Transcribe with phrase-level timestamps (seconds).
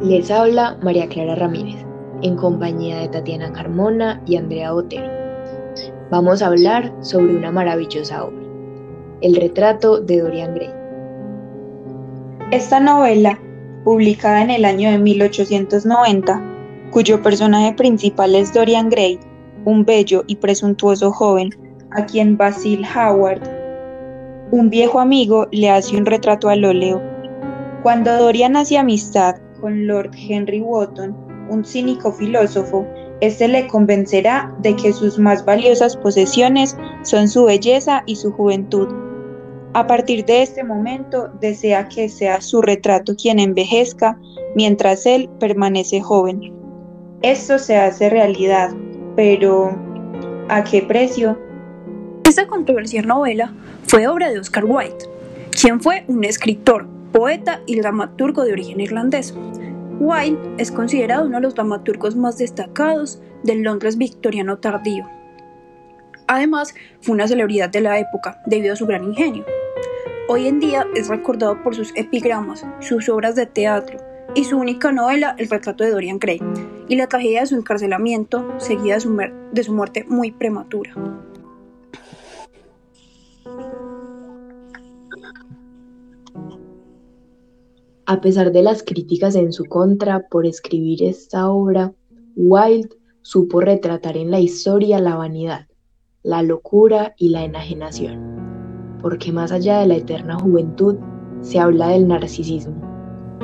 [0.00, 1.84] Les habla María Clara Ramírez,
[2.22, 5.10] en compañía de Tatiana Carmona y Andrea Botero.
[6.10, 8.42] Vamos a hablar sobre una maravillosa obra,
[9.20, 10.70] El retrato de Dorian Gray.
[12.50, 13.38] Esta novela,
[13.84, 16.42] publicada en el año de 1890,
[16.90, 19.20] cuyo personaje principal es Dorian Gray,
[19.64, 21.50] un bello y presuntuoso joven,
[21.90, 23.42] a quien Basil Howard,
[24.52, 27.00] un viejo amigo, le hace un retrato al óleo.
[27.84, 31.14] Cuando Dorian hace amistad con Lord Henry Wotton,
[31.50, 32.86] un cínico filósofo,
[33.20, 38.88] este le convencerá de que sus más valiosas posesiones son su belleza y su juventud.
[39.74, 44.18] A partir de este momento desea que sea su retrato quien envejezca
[44.56, 46.52] mientras él permanece joven.
[47.22, 48.70] Esto se hace realidad,
[49.14, 49.76] pero
[50.48, 51.38] ¿a qué precio?
[52.24, 53.52] Esta controversial novela
[53.86, 55.04] fue obra de Oscar Wilde,
[55.50, 59.34] quien fue un escritor, poeta y dramaturgo de origen irlandés.
[59.98, 65.06] Wilde es considerado uno de los dramaturgos más destacados del Londres victoriano tardío.
[66.26, 69.44] Además, fue una celebridad de la época debido a su gran ingenio.
[70.28, 73.98] Hoy en día es recordado por sus epigramas, sus obras de teatro
[74.34, 76.40] y su única novela, El retrato de Dorian Gray,
[76.88, 79.16] y la tragedia de su encarcelamiento, seguida de su,
[79.52, 80.94] de su muerte muy prematura.
[88.10, 91.92] A pesar de las críticas en su contra por escribir esta obra,
[92.34, 95.68] Wilde supo retratar en la historia la vanidad,
[96.24, 100.96] la locura y la enajenación, porque más allá de la eterna juventud
[101.42, 102.74] se habla del narcisismo,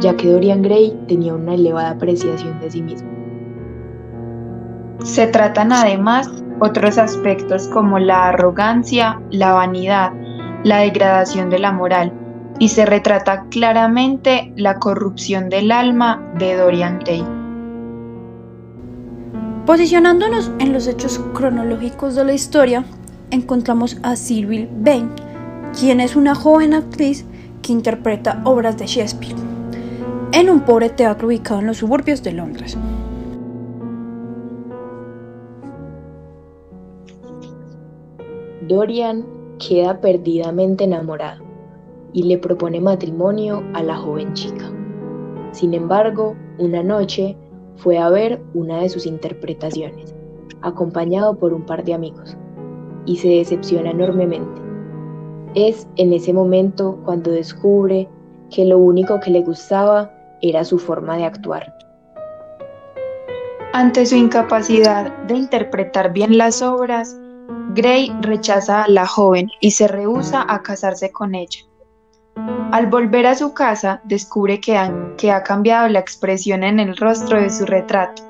[0.00, 3.10] ya que Dorian Gray tenía una elevada apreciación de sí mismo.
[5.02, 10.12] Se tratan además otros aspectos como la arrogancia, la vanidad,
[10.62, 12.21] la degradación de la moral,
[12.62, 17.24] y se retrata claramente la corrupción del alma de Dorian Gray.
[19.66, 22.84] Posicionándonos en los hechos cronológicos de la historia,
[23.32, 25.08] encontramos a Sybil Vane,
[25.76, 27.24] quien es una joven actriz
[27.62, 29.34] que interpreta obras de Shakespeare
[30.30, 32.78] en un pobre teatro ubicado en los suburbios de Londres.
[38.68, 39.26] Dorian
[39.58, 41.41] queda perdidamente enamorado
[42.12, 44.70] y le propone matrimonio a la joven chica.
[45.52, 47.36] Sin embargo, una noche
[47.76, 50.14] fue a ver una de sus interpretaciones,
[50.62, 52.36] acompañado por un par de amigos,
[53.06, 54.60] y se decepciona enormemente.
[55.54, 58.08] Es en ese momento cuando descubre
[58.50, 61.74] que lo único que le gustaba era su forma de actuar.
[63.72, 67.18] Ante su incapacidad de interpretar bien las obras,
[67.74, 71.60] Gray rechaza a la joven y se rehúsa a casarse con ella.
[72.34, 77.50] Al volver a su casa, descubre que, ha cambiado la expresión en el rostro de
[77.50, 78.22] su retrato,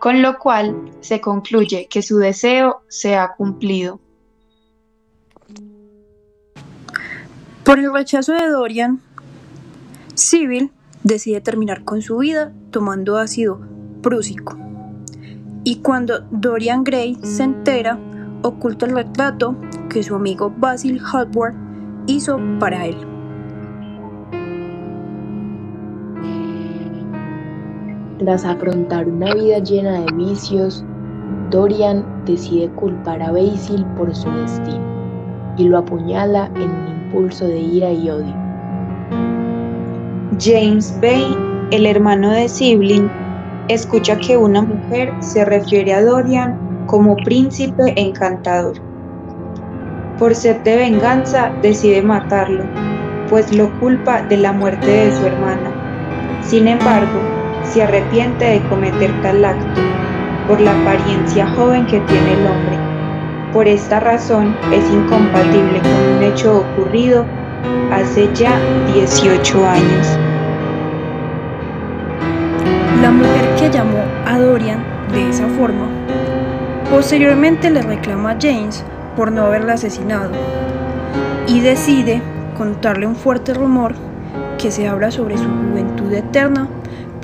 [0.00, 4.00] con lo cual se concluye que su deseo se ha cumplido.
[7.64, 9.00] Por el rechazo de Dorian,
[10.14, 10.72] Sybil
[11.04, 13.60] decide terminar con su vida tomando ácido
[14.02, 14.58] prúsico.
[15.62, 17.98] Y cuando Dorian Gray se entera,
[18.42, 19.56] oculta el retrato
[19.88, 21.54] que su amigo Basil Hallward
[22.06, 23.15] hizo para él.
[28.26, 30.84] Tras afrontar una vida llena de vicios,
[31.50, 34.84] Dorian decide culpar a Basil por su destino
[35.56, 38.34] y lo apuñala en un impulso de ira y odio.
[40.40, 41.36] James Bay,
[41.70, 43.08] el hermano de Sibling,
[43.68, 48.74] escucha que una mujer se refiere a Dorian como príncipe encantador.
[50.18, 52.64] Por sed de venganza decide matarlo,
[53.30, 56.40] pues lo culpa de la muerte de su hermana.
[56.42, 57.35] Sin embargo,
[57.72, 59.80] se arrepiente de cometer tal acto,
[60.48, 62.78] por la apariencia joven que tiene el hombre.
[63.52, 67.24] Por esta razón es incompatible con un hecho ocurrido
[67.92, 68.58] hace ya
[68.92, 70.18] 18 años.
[73.02, 74.82] La mujer que llamó a Dorian
[75.12, 75.86] de esa forma,
[76.90, 78.84] posteriormente le reclama a James
[79.16, 80.30] por no haberla asesinado
[81.46, 82.20] y decide
[82.56, 83.94] contarle un fuerte rumor
[84.58, 86.68] que se habla sobre su juventud eterna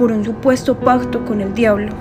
[0.03, 1.95] por un supuesto pacto con el diablo.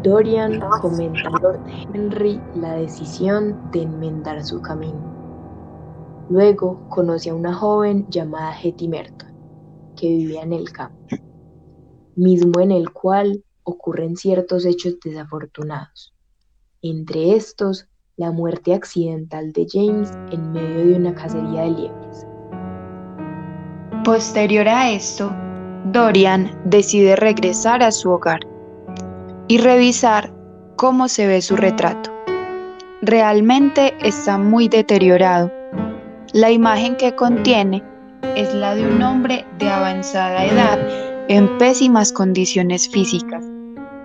[0.00, 1.60] Dorian comenta a Lord
[1.92, 5.02] Henry la decisión de enmendar su camino.
[6.30, 9.34] Luego conoce a una joven llamada Hetty Merton,
[9.96, 11.16] que vivía en el campo,
[12.14, 16.14] mismo en el cual ocurren ciertos hechos desafortunados,
[16.80, 17.88] entre estos
[18.22, 22.26] la muerte accidental de James en medio de una cacería de liebres.
[24.04, 25.32] Posterior a esto,
[25.86, 28.40] Dorian decide regresar a su hogar
[29.48, 30.32] y revisar
[30.76, 32.12] cómo se ve su retrato.
[33.02, 35.50] Realmente está muy deteriorado.
[36.32, 37.82] La imagen que contiene
[38.36, 40.78] es la de un hombre de avanzada edad
[41.28, 43.44] en pésimas condiciones físicas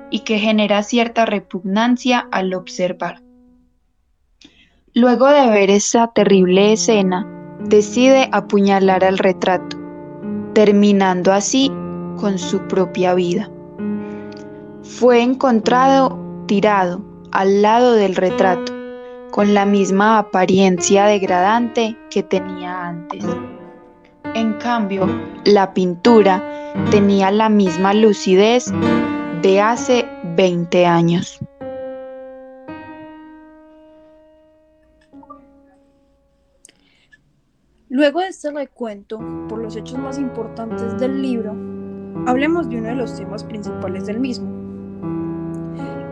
[0.10, 3.27] y que genera cierta repugnancia al observar.
[4.98, 7.24] Luego de ver esa terrible escena,
[7.60, 9.78] decide apuñalar al retrato,
[10.54, 11.72] terminando así
[12.20, 13.48] con su propia vida.
[14.82, 16.18] Fue encontrado
[16.48, 18.74] tirado al lado del retrato,
[19.30, 23.24] con la misma apariencia degradante que tenía antes.
[24.34, 25.08] En cambio,
[25.46, 28.74] la pintura tenía la misma lucidez
[29.44, 31.40] de hace 20 años.
[37.98, 41.56] Luego de este recuento por los hechos más importantes del libro,
[42.28, 44.48] hablemos de uno de los temas principales del mismo,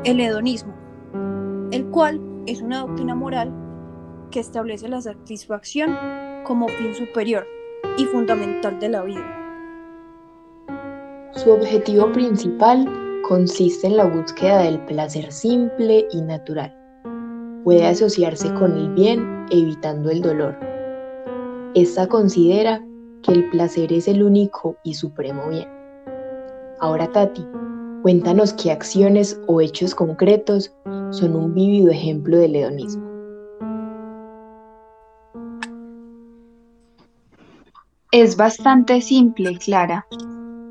[0.03, 0.73] el hedonismo,
[1.69, 3.53] el cual es una doctrina moral
[4.31, 5.95] que establece la satisfacción
[6.43, 7.45] como fin superior
[7.99, 9.43] y fundamental de la vida.
[11.33, 12.91] Su objetivo principal
[13.27, 16.75] consiste en la búsqueda del placer simple y natural.
[17.63, 20.73] Puede asociarse con el bien evitando el dolor
[21.75, 22.81] esta considera
[23.22, 25.68] que el placer es el único y supremo bien.
[26.80, 27.45] Ahora Tati,
[28.01, 30.74] cuéntanos qué acciones o hechos concretos
[31.12, 33.04] son un vívido ejemplo del hedonismo.
[38.12, 40.07] Es bastante simple, Clara.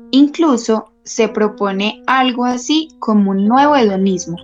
[0.09, 4.37] Incluso se propone algo así como un nuevo hedonismo.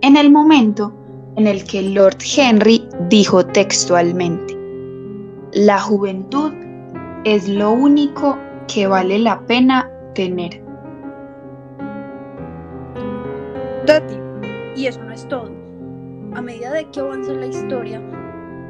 [0.00, 0.94] En el momento
[1.36, 4.57] en el que Lord Henry dijo textualmente,
[5.52, 6.52] la juventud
[7.24, 8.38] es lo único
[8.72, 10.62] que vale la pena tener.
[13.86, 14.14] Tati,
[14.76, 15.50] y eso no es todo.
[16.34, 18.02] A medida de que avanza la historia,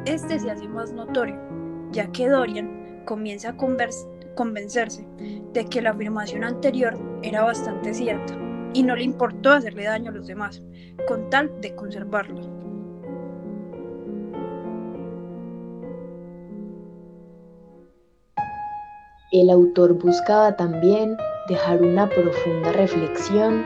[0.05, 1.35] este se hace más notorio,
[1.91, 3.57] ya que Dorian comienza a
[4.35, 5.05] convencerse
[5.53, 8.33] de que la afirmación anterior era bastante cierta
[8.73, 10.61] y no le importó hacerle daño a los demás,
[11.07, 12.47] con tal de conservarlos.
[19.31, 21.15] El autor buscaba también
[21.47, 23.63] dejar una profunda reflexión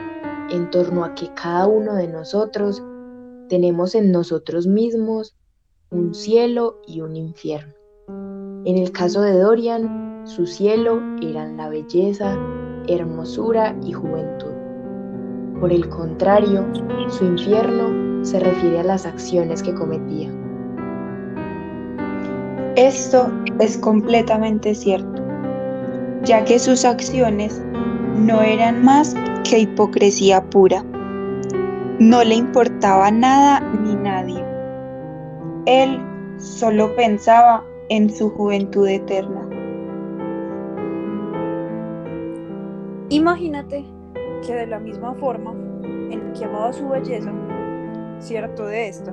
[0.50, 2.82] en torno a que cada uno de nosotros
[3.48, 5.34] tenemos en nosotros mismos
[5.88, 7.72] un cielo y un infierno.
[8.66, 12.36] En el caso de Dorian, su cielo eran la belleza,
[12.86, 14.52] hermosura y juventud.
[15.60, 16.66] Por el contrario,
[17.08, 20.30] su infierno se refiere a las acciones que cometía.
[22.76, 25.13] Esto es completamente cierto
[26.24, 27.60] ya que sus acciones
[28.16, 29.14] no eran más
[29.48, 30.82] que hipocresía pura.
[31.98, 34.44] No le importaba nada ni nadie.
[35.66, 36.00] Él
[36.38, 39.48] solo pensaba en su juventud eterna.
[43.10, 43.84] Imagínate
[44.46, 47.32] que de la misma forma en que amaba su belleza,
[48.18, 49.12] cierto de esta,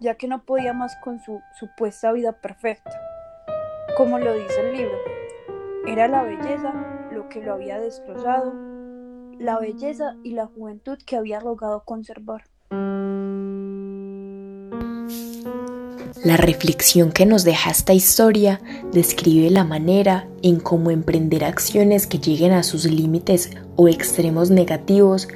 [0.00, 2.92] ya que no podía más con su supuesta vida perfecta,
[3.96, 5.19] como lo dice el libro.
[5.86, 6.74] Era la belleza
[7.10, 8.52] lo que lo había destrozado,
[9.38, 12.44] la belleza y la juventud que había rogado conservar.
[16.22, 18.60] La reflexión que nos deja esta historia
[18.92, 25.28] describe la manera en cómo emprender acciones que lleguen a sus límites o extremos negativos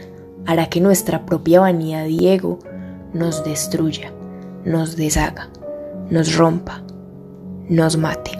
[0.46, 2.58] hará que nuestra propia vanidad y ego
[3.14, 4.12] nos destruya,
[4.66, 5.48] nos deshaga,
[6.10, 6.82] nos rompa,
[7.68, 8.32] nos mate.